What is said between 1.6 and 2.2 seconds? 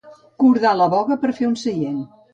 seient.